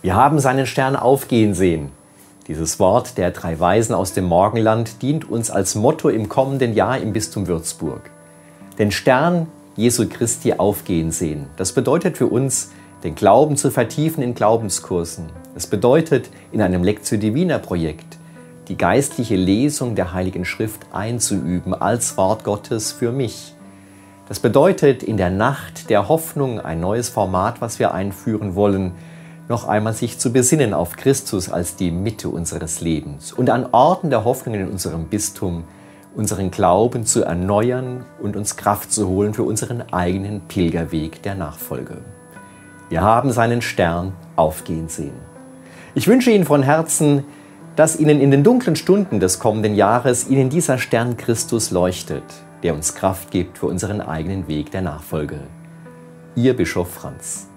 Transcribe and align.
Wir 0.00 0.14
haben 0.14 0.38
seinen 0.38 0.66
Stern 0.66 0.94
aufgehen 0.94 1.54
sehen. 1.54 1.90
Dieses 2.46 2.78
Wort 2.78 3.18
der 3.18 3.32
drei 3.32 3.58
Weisen 3.58 3.96
aus 3.96 4.12
dem 4.12 4.26
Morgenland 4.26 5.02
dient 5.02 5.28
uns 5.28 5.50
als 5.50 5.74
Motto 5.74 6.08
im 6.08 6.28
kommenden 6.28 6.72
Jahr 6.74 6.98
im 6.98 7.12
Bistum 7.12 7.48
Würzburg. 7.48 8.08
Den 8.78 8.92
Stern 8.92 9.48
Jesu 9.74 10.08
Christi 10.08 10.52
aufgehen 10.52 11.10
sehen, 11.10 11.48
das 11.56 11.72
bedeutet 11.72 12.16
für 12.16 12.28
uns, 12.28 12.70
den 13.02 13.16
Glauben 13.16 13.56
zu 13.56 13.72
vertiefen 13.72 14.22
in 14.22 14.34
Glaubenskursen. 14.34 15.26
Es 15.56 15.66
bedeutet, 15.66 16.30
in 16.52 16.62
einem 16.62 16.84
Lectio 16.84 17.18
Divina 17.18 17.58
Projekt 17.58 18.18
die 18.68 18.76
geistliche 18.76 19.36
Lesung 19.36 19.96
der 19.96 20.12
Heiligen 20.12 20.44
Schrift 20.44 20.86
einzuüben 20.92 21.74
als 21.74 22.16
Wort 22.16 22.44
Gottes 22.44 22.92
für 22.92 23.10
mich. 23.10 23.54
Das 24.28 24.38
bedeutet, 24.38 25.02
in 25.02 25.16
der 25.16 25.30
Nacht 25.30 25.90
der 25.90 26.08
Hoffnung 26.08 26.60
ein 26.60 26.78
neues 26.78 27.08
Format, 27.08 27.60
was 27.60 27.80
wir 27.80 27.94
einführen 27.94 28.54
wollen, 28.54 28.92
noch 29.48 29.66
einmal 29.66 29.94
sich 29.94 30.18
zu 30.18 30.32
besinnen 30.32 30.74
auf 30.74 30.96
Christus 30.96 31.50
als 31.50 31.76
die 31.76 31.90
Mitte 31.90 32.28
unseres 32.28 32.80
Lebens 32.80 33.32
und 33.32 33.50
an 33.50 33.66
Orten 33.72 34.10
der 34.10 34.24
Hoffnung 34.24 34.54
in 34.54 34.68
unserem 34.68 35.06
Bistum 35.06 35.64
unseren 36.14 36.50
Glauben 36.50 37.06
zu 37.06 37.22
erneuern 37.22 38.04
und 38.20 38.36
uns 38.36 38.56
Kraft 38.56 38.92
zu 38.92 39.08
holen 39.08 39.34
für 39.34 39.44
unseren 39.44 39.82
eigenen 39.92 40.42
Pilgerweg 40.48 41.22
der 41.22 41.34
Nachfolge. 41.34 41.98
Wir 42.88 43.02
haben 43.02 43.32
seinen 43.32 43.62
Stern 43.62 44.12
aufgehen 44.34 44.88
sehen. 44.88 45.14
Ich 45.94 46.08
wünsche 46.08 46.30
Ihnen 46.30 46.44
von 46.44 46.62
Herzen, 46.62 47.24
dass 47.76 47.98
Ihnen 47.98 48.20
in 48.20 48.30
den 48.30 48.42
dunklen 48.42 48.76
Stunden 48.76 49.20
des 49.20 49.38
kommenden 49.38 49.74
Jahres 49.74 50.28
Ihnen 50.28 50.50
dieser 50.50 50.78
Stern 50.78 51.16
Christus 51.16 51.70
leuchtet, 51.70 52.24
der 52.62 52.74
uns 52.74 52.94
Kraft 52.94 53.30
gibt 53.30 53.58
für 53.58 53.66
unseren 53.66 54.00
eigenen 54.00 54.48
Weg 54.48 54.70
der 54.72 54.82
Nachfolge. 54.82 55.40
Ihr 56.34 56.56
Bischof 56.56 56.92
Franz. 56.92 57.47